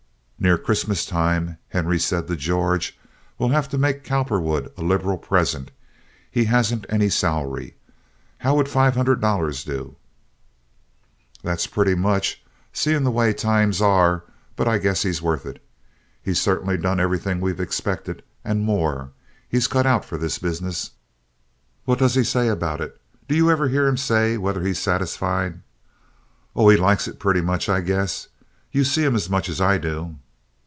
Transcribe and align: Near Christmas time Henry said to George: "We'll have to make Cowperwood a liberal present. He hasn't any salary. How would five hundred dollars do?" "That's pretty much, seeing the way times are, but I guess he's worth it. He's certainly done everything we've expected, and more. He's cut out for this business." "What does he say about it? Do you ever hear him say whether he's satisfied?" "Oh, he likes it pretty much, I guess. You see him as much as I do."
Near 0.43 0.57
Christmas 0.57 1.05
time 1.05 1.59
Henry 1.67 1.99
said 1.99 2.27
to 2.27 2.35
George: 2.35 2.97
"We'll 3.37 3.49
have 3.49 3.69
to 3.69 3.77
make 3.77 4.03
Cowperwood 4.03 4.73
a 4.75 4.81
liberal 4.81 5.19
present. 5.19 5.69
He 6.31 6.45
hasn't 6.45 6.87
any 6.89 7.09
salary. 7.09 7.75
How 8.39 8.55
would 8.55 8.67
five 8.67 8.95
hundred 8.95 9.21
dollars 9.21 9.63
do?" 9.63 9.97
"That's 11.43 11.67
pretty 11.67 11.93
much, 11.93 12.43
seeing 12.73 13.03
the 13.03 13.11
way 13.11 13.33
times 13.33 13.83
are, 13.83 14.23
but 14.55 14.67
I 14.67 14.79
guess 14.79 15.03
he's 15.03 15.21
worth 15.21 15.45
it. 15.45 15.61
He's 16.23 16.41
certainly 16.41 16.75
done 16.75 16.99
everything 16.99 17.39
we've 17.39 17.59
expected, 17.59 18.23
and 18.43 18.63
more. 18.65 19.11
He's 19.47 19.67
cut 19.67 19.85
out 19.85 20.03
for 20.05 20.17
this 20.17 20.39
business." 20.39 20.89
"What 21.85 21.99
does 21.99 22.15
he 22.15 22.23
say 22.23 22.47
about 22.47 22.81
it? 22.81 22.99
Do 23.27 23.35
you 23.35 23.51
ever 23.51 23.67
hear 23.67 23.85
him 23.87 23.95
say 23.95 24.39
whether 24.39 24.63
he's 24.63 24.79
satisfied?" 24.79 25.61
"Oh, 26.55 26.67
he 26.67 26.77
likes 26.77 27.07
it 27.07 27.19
pretty 27.19 27.41
much, 27.41 27.69
I 27.69 27.81
guess. 27.81 28.27
You 28.71 28.83
see 28.83 29.03
him 29.03 29.13
as 29.13 29.29
much 29.29 29.47
as 29.47 29.61
I 29.61 29.77
do." 29.77 30.15